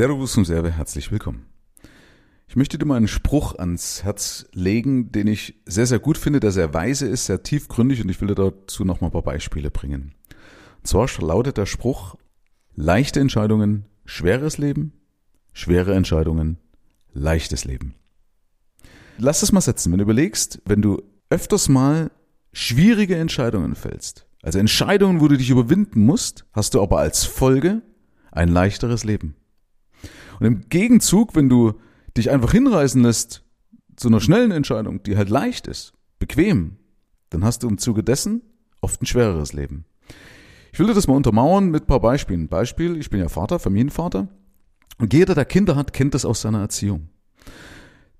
Servus 0.00 0.34
und 0.38 0.46
Serve, 0.46 0.70
herzlich 0.70 1.12
willkommen. 1.12 1.44
Ich 2.48 2.56
möchte 2.56 2.78
dir 2.78 2.86
mal 2.86 2.96
einen 2.96 3.06
Spruch 3.06 3.58
ans 3.58 4.02
Herz 4.02 4.46
legen, 4.54 5.12
den 5.12 5.26
ich 5.26 5.60
sehr, 5.66 5.84
sehr 5.84 5.98
gut 5.98 6.16
finde, 6.16 6.40
der 6.40 6.52
sehr 6.52 6.72
weise 6.72 7.06
ist, 7.06 7.26
sehr 7.26 7.42
tiefgründig 7.42 8.00
und 8.00 8.08
ich 8.08 8.18
will 8.18 8.28
dir 8.28 8.34
dazu 8.34 8.86
noch 8.86 9.02
mal 9.02 9.08
ein 9.08 9.12
paar 9.12 9.20
Beispiele 9.20 9.70
bringen. 9.70 10.14
Und 10.78 10.86
zwar 10.86 11.06
lautet 11.20 11.58
der 11.58 11.66
Spruch, 11.66 12.14
leichte 12.74 13.20
Entscheidungen, 13.20 13.84
schweres 14.06 14.56
Leben, 14.56 14.94
schwere 15.52 15.94
Entscheidungen, 15.94 16.56
leichtes 17.12 17.66
Leben. 17.66 17.94
Lass 19.18 19.40
das 19.40 19.52
mal 19.52 19.60
setzen, 19.60 19.92
wenn 19.92 19.98
du 19.98 20.04
überlegst, 20.04 20.62
wenn 20.64 20.80
du 20.80 21.02
öfters 21.28 21.68
mal 21.68 22.10
schwierige 22.54 23.16
Entscheidungen 23.16 23.74
fällst, 23.74 24.26
also 24.40 24.60
Entscheidungen, 24.60 25.20
wo 25.20 25.28
du 25.28 25.36
dich 25.36 25.50
überwinden 25.50 26.06
musst, 26.06 26.46
hast 26.54 26.72
du 26.72 26.80
aber 26.80 27.00
als 27.00 27.26
Folge 27.26 27.82
ein 28.32 28.48
leichteres 28.48 29.04
Leben. 29.04 29.34
Und 30.40 30.46
im 30.46 30.68
Gegenzug, 30.68 31.36
wenn 31.36 31.48
du 31.48 31.74
dich 32.16 32.30
einfach 32.30 32.52
hinreißen 32.52 33.02
lässt 33.02 33.44
zu 33.96 34.08
einer 34.08 34.20
schnellen 34.20 34.50
Entscheidung, 34.50 35.02
die 35.02 35.16
halt 35.16 35.28
leicht 35.28 35.66
ist, 35.66 35.92
bequem, 36.18 36.76
dann 37.28 37.44
hast 37.44 37.62
du 37.62 37.68
im 37.68 37.78
Zuge 37.78 38.02
dessen 38.02 38.42
oft 38.80 39.00
ein 39.02 39.06
schwereres 39.06 39.52
Leben. 39.52 39.84
Ich 40.72 40.78
will 40.78 40.86
dir 40.86 40.94
das 40.94 41.06
mal 41.06 41.16
untermauern 41.16 41.70
mit 41.70 41.84
ein 41.84 41.86
paar 41.86 42.00
Beispielen. 42.00 42.48
Beispiel, 42.48 42.96
ich 42.96 43.10
bin 43.10 43.20
ja 43.20 43.28
Vater, 43.28 43.58
Familienvater. 43.58 44.28
Und 44.98 45.12
jeder, 45.12 45.34
der 45.34 45.44
Kinder 45.44 45.76
hat, 45.76 45.92
kennt 45.92 46.14
das 46.14 46.24
aus 46.24 46.40
seiner 46.40 46.60
Erziehung. 46.60 47.08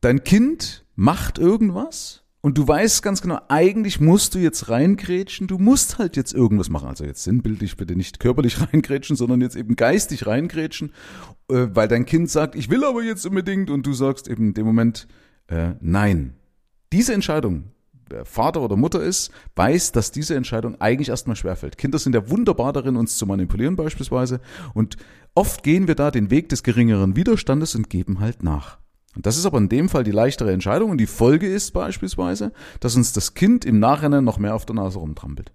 Dein 0.00 0.24
Kind 0.24 0.84
macht 0.94 1.38
irgendwas 1.38 2.22
und 2.46 2.56
du 2.56 2.68
weißt 2.68 3.02
ganz 3.02 3.22
genau, 3.22 3.40
eigentlich 3.48 3.98
musst 3.98 4.36
du 4.36 4.38
jetzt 4.38 4.68
reingrätschen, 4.68 5.48
du 5.48 5.58
musst 5.58 5.98
halt 5.98 6.16
jetzt 6.16 6.32
irgendwas 6.32 6.70
machen. 6.70 6.86
Also 6.86 7.04
jetzt 7.04 7.24
sinnbildlich 7.24 7.76
bitte 7.76 7.96
nicht 7.96 8.20
körperlich 8.20 8.60
reingrätschen, 8.72 9.16
sondern 9.16 9.40
jetzt 9.40 9.56
eben 9.56 9.74
geistig 9.74 10.28
reingrätschen, 10.28 10.92
äh, 11.50 11.66
weil 11.72 11.88
dein 11.88 12.06
Kind 12.06 12.30
sagt, 12.30 12.54
ich 12.54 12.70
will 12.70 12.84
aber 12.84 13.02
jetzt 13.02 13.26
unbedingt 13.26 13.68
und 13.68 13.84
du 13.84 13.92
sagst 13.94 14.28
eben 14.28 14.50
in 14.50 14.54
dem 14.54 14.64
Moment, 14.64 15.08
äh, 15.48 15.72
nein. 15.80 16.34
Diese 16.92 17.14
Entscheidung, 17.14 17.72
wer 18.08 18.24
Vater 18.24 18.60
oder 18.62 18.76
Mutter 18.76 19.02
ist, 19.02 19.32
weiß, 19.56 19.90
dass 19.90 20.12
diese 20.12 20.36
Entscheidung 20.36 20.80
eigentlich 20.80 21.08
erstmal 21.08 21.34
schwerfällt. 21.34 21.76
Kinder 21.76 21.98
sind 21.98 22.14
ja 22.14 22.30
wunderbar 22.30 22.72
darin, 22.72 22.94
uns 22.94 23.16
zu 23.16 23.26
manipulieren 23.26 23.74
beispielsweise 23.74 24.40
und 24.72 24.96
oft 25.34 25.64
gehen 25.64 25.88
wir 25.88 25.96
da 25.96 26.12
den 26.12 26.30
Weg 26.30 26.48
des 26.50 26.62
geringeren 26.62 27.16
Widerstandes 27.16 27.74
und 27.74 27.90
geben 27.90 28.20
halt 28.20 28.44
nach. 28.44 28.78
Und 29.16 29.26
das 29.26 29.38
ist 29.38 29.46
aber 29.46 29.58
in 29.58 29.68
dem 29.68 29.88
Fall 29.88 30.04
die 30.04 30.12
leichtere 30.12 30.52
Entscheidung 30.52 30.90
und 30.90 30.98
die 30.98 31.06
Folge 31.06 31.46
ist 31.46 31.72
beispielsweise, 31.72 32.52
dass 32.80 32.96
uns 32.96 33.12
das 33.12 33.34
Kind 33.34 33.64
im 33.64 33.80
Nachhinein 33.80 34.24
noch 34.24 34.38
mehr 34.38 34.54
auf 34.54 34.66
der 34.66 34.76
Nase 34.76 34.98
rumtrampelt. 34.98 35.52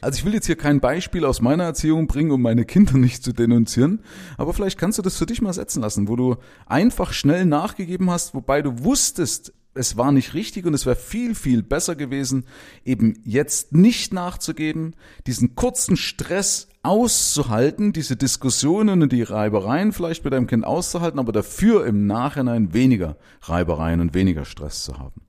Also 0.00 0.18
ich 0.18 0.24
will 0.24 0.32
jetzt 0.32 0.46
hier 0.46 0.56
kein 0.56 0.80
Beispiel 0.80 1.24
aus 1.24 1.42
meiner 1.42 1.64
Erziehung 1.64 2.06
bringen, 2.06 2.30
um 2.30 2.40
meine 2.40 2.64
Kinder 2.64 2.96
nicht 2.96 3.22
zu 3.22 3.32
denunzieren, 3.32 4.00
aber 4.38 4.54
vielleicht 4.54 4.78
kannst 4.78 4.98
du 4.98 5.02
das 5.02 5.16
für 5.16 5.26
dich 5.26 5.42
mal 5.42 5.52
setzen 5.52 5.82
lassen, 5.82 6.08
wo 6.08 6.16
du 6.16 6.36
einfach 6.66 7.12
schnell 7.12 7.44
nachgegeben 7.44 8.10
hast, 8.10 8.34
wobei 8.34 8.62
du 8.62 8.84
wusstest, 8.84 9.52
es 9.76 9.96
war 9.96 10.12
nicht 10.12 10.34
richtig 10.34 10.66
und 10.66 10.74
es 10.74 10.86
wäre 10.86 10.96
viel, 10.96 11.34
viel 11.34 11.62
besser 11.62 11.96
gewesen, 11.96 12.44
eben 12.84 13.14
jetzt 13.24 13.72
nicht 13.72 14.12
nachzugeben, 14.12 14.96
diesen 15.26 15.54
kurzen 15.54 15.96
Stress 15.96 16.68
auszuhalten, 16.82 17.92
diese 17.92 18.16
Diskussionen 18.16 19.02
und 19.02 19.12
die 19.12 19.22
Reibereien 19.22 19.92
vielleicht 19.92 20.24
mit 20.24 20.32
deinem 20.32 20.46
Kind 20.46 20.64
auszuhalten, 20.64 21.18
aber 21.18 21.32
dafür 21.32 21.86
im 21.86 22.06
Nachhinein 22.06 22.72
weniger 22.72 23.16
Reibereien 23.42 24.00
und 24.00 24.14
weniger 24.14 24.44
Stress 24.44 24.84
zu 24.84 24.98
haben. 24.98 25.22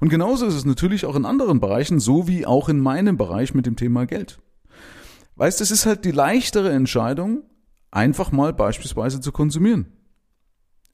Und 0.00 0.08
genauso 0.08 0.46
ist 0.46 0.54
es 0.54 0.64
natürlich 0.64 1.06
auch 1.06 1.16
in 1.16 1.24
anderen 1.24 1.60
Bereichen, 1.60 2.00
so 2.00 2.28
wie 2.28 2.46
auch 2.46 2.68
in 2.68 2.80
meinem 2.80 3.16
Bereich 3.16 3.54
mit 3.54 3.66
dem 3.66 3.76
Thema 3.76 4.06
Geld. 4.06 4.40
Weißt, 5.36 5.60
es 5.60 5.70
ist 5.70 5.86
halt 5.86 6.04
die 6.04 6.10
leichtere 6.10 6.70
Entscheidung, 6.70 7.42
einfach 7.90 8.32
mal 8.32 8.52
beispielsweise 8.52 9.20
zu 9.20 9.32
konsumieren. 9.32 9.86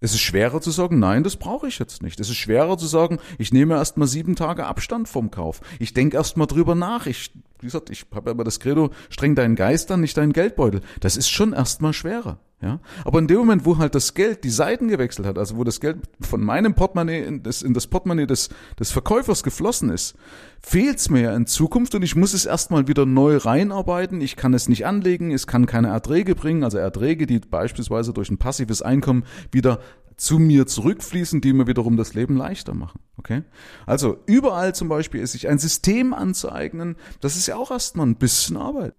Es 0.00 0.14
ist 0.14 0.20
schwerer 0.20 0.60
zu 0.60 0.70
sagen, 0.70 1.00
nein, 1.00 1.24
das 1.24 1.36
brauche 1.36 1.66
ich 1.66 1.80
jetzt 1.80 2.02
nicht. 2.02 2.20
Es 2.20 2.28
ist 2.28 2.36
schwerer 2.36 2.78
zu 2.78 2.86
sagen, 2.86 3.18
ich 3.36 3.52
nehme 3.52 3.74
erst 3.74 3.96
mal 3.96 4.06
sieben 4.06 4.36
Tage 4.36 4.66
Abstand 4.66 5.08
vom 5.08 5.32
Kauf. 5.32 5.60
Ich 5.80 5.92
denke 5.92 6.16
erst 6.16 6.36
mal 6.36 6.46
drüber 6.46 6.76
nach. 6.76 7.06
Ich, 7.06 7.32
wie 7.60 7.66
gesagt, 7.66 7.90
ich 7.90 8.06
habe 8.14 8.30
immer 8.30 8.44
das 8.44 8.60
Credo, 8.60 8.90
streng 9.10 9.34
deinen 9.34 9.56
Geist 9.56 9.90
an, 9.90 10.00
nicht 10.00 10.16
deinen 10.16 10.32
Geldbeutel. 10.32 10.80
Das 11.00 11.16
ist 11.16 11.28
schon 11.28 11.52
erst 11.52 11.82
mal 11.82 11.92
schwerer. 11.92 12.38
Ja, 12.60 12.80
aber 13.04 13.20
in 13.20 13.28
dem 13.28 13.36
Moment, 13.36 13.64
wo 13.64 13.78
halt 13.78 13.94
das 13.94 14.14
Geld 14.14 14.42
die 14.42 14.50
Seiten 14.50 14.88
gewechselt 14.88 15.28
hat, 15.28 15.38
also 15.38 15.56
wo 15.56 15.62
das 15.62 15.78
Geld 15.78 15.98
von 16.20 16.42
meinem 16.42 16.74
Portemonnaie 16.74 17.22
in 17.22 17.44
das, 17.44 17.62
in 17.62 17.72
das 17.72 17.86
Portemonnaie 17.86 18.26
des, 18.26 18.48
des 18.80 18.90
Verkäufers 18.90 19.44
geflossen 19.44 19.90
ist, 19.90 20.16
fehlt's 20.60 21.08
mir 21.08 21.20
ja 21.20 21.36
in 21.36 21.46
Zukunft 21.46 21.94
und 21.94 22.02
ich 22.02 22.16
muss 22.16 22.34
es 22.34 22.46
erstmal 22.46 22.88
wieder 22.88 23.06
neu 23.06 23.36
reinarbeiten. 23.36 24.20
Ich 24.20 24.34
kann 24.34 24.54
es 24.54 24.68
nicht 24.68 24.86
anlegen, 24.86 25.30
es 25.30 25.46
kann 25.46 25.66
keine 25.66 25.88
Erträge 25.88 26.34
bringen, 26.34 26.64
also 26.64 26.78
Erträge, 26.78 27.28
die 27.28 27.38
beispielsweise 27.38 28.12
durch 28.12 28.28
ein 28.28 28.38
passives 28.38 28.82
Einkommen 28.82 29.22
wieder 29.52 29.78
zu 30.18 30.38
mir 30.38 30.66
zurückfließen, 30.66 31.40
die 31.40 31.54
mir 31.54 31.66
wiederum 31.66 31.96
das 31.96 32.12
Leben 32.12 32.36
leichter 32.36 32.74
machen. 32.74 33.00
Okay? 33.16 33.44
Also 33.86 34.18
überall 34.26 34.74
zum 34.74 34.88
Beispiel 34.88 35.22
ist 35.22 35.32
sich 35.32 35.48
ein 35.48 35.58
System 35.58 36.12
anzueignen, 36.12 36.96
das 37.20 37.36
ist 37.36 37.46
ja 37.46 37.56
auch 37.56 37.70
erstmal 37.70 38.06
ein 38.06 38.16
bisschen 38.16 38.58
Arbeit 38.58 38.94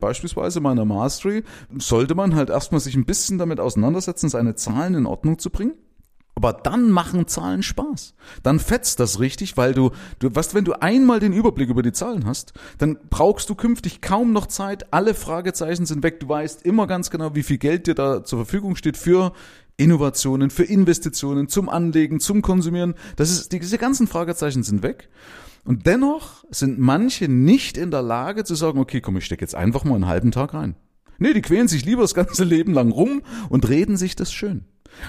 beispielsweise 0.00 0.60
meiner 0.60 0.84
Mastery, 0.84 1.44
sollte 1.78 2.14
man 2.14 2.34
halt 2.34 2.50
erstmal 2.50 2.80
sich 2.80 2.94
ein 2.94 3.06
bisschen 3.06 3.38
damit 3.38 3.58
auseinandersetzen, 3.58 4.28
seine 4.28 4.54
Zahlen 4.54 4.94
in 4.94 5.06
Ordnung 5.06 5.38
zu 5.38 5.48
bringen. 5.48 5.74
Aber 6.36 6.52
dann 6.52 6.90
machen 6.90 7.28
Zahlen 7.28 7.62
Spaß. 7.62 8.14
Dann 8.42 8.58
fetzt 8.58 8.98
das 8.98 9.20
richtig, 9.20 9.56
weil 9.56 9.72
du, 9.72 9.92
du, 10.18 10.34
was, 10.34 10.52
wenn 10.52 10.64
du 10.64 10.72
einmal 10.72 11.20
den 11.20 11.32
Überblick 11.32 11.70
über 11.70 11.82
die 11.82 11.92
Zahlen 11.92 12.26
hast, 12.26 12.54
dann 12.78 12.98
brauchst 13.08 13.48
du 13.48 13.54
künftig 13.54 14.00
kaum 14.00 14.32
noch 14.32 14.46
Zeit. 14.46 14.92
Alle 14.92 15.14
Fragezeichen 15.14 15.86
sind 15.86 16.02
weg. 16.02 16.18
Du 16.18 16.28
weißt 16.28 16.66
immer 16.66 16.88
ganz 16.88 17.10
genau, 17.10 17.36
wie 17.36 17.44
viel 17.44 17.58
Geld 17.58 17.86
dir 17.86 17.94
da 17.94 18.24
zur 18.24 18.40
Verfügung 18.40 18.74
steht 18.74 18.96
für 18.96 19.32
Innovationen, 19.76 20.50
für 20.50 20.64
Investitionen, 20.64 21.48
zum 21.48 21.68
Anlegen, 21.68 22.20
zum 22.20 22.42
Konsumieren. 22.42 22.94
Das 23.16 23.30
ist, 23.30 23.52
diese 23.52 23.78
ganzen 23.78 24.06
Fragezeichen 24.06 24.62
sind 24.62 24.82
weg. 24.82 25.08
Und 25.64 25.86
dennoch 25.86 26.44
sind 26.50 26.78
manche 26.78 27.28
nicht 27.28 27.76
in 27.76 27.90
der 27.90 28.02
Lage 28.02 28.44
zu 28.44 28.54
sagen, 28.54 28.78
okay, 28.78 29.00
komm, 29.00 29.16
ich 29.16 29.24
stecke 29.24 29.42
jetzt 29.42 29.54
einfach 29.54 29.84
mal 29.84 29.94
einen 29.94 30.06
halben 30.06 30.30
Tag 30.30 30.54
rein. 30.54 30.76
Nee, 31.18 31.32
die 31.32 31.42
quälen 31.42 31.68
sich 31.68 31.84
lieber 31.84 32.02
das 32.02 32.14
ganze 32.14 32.44
Leben 32.44 32.72
lang 32.74 32.90
rum 32.90 33.22
und 33.48 33.68
reden 33.68 33.96
sich 33.96 34.14
das 34.16 34.32
schön. 34.32 34.64